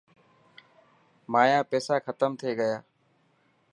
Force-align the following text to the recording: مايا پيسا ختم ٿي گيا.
مايا 1.31 1.59
پيسا 1.71 1.95
ختم 2.05 2.31
ٿي 2.39 2.51
گيا. 2.59 2.75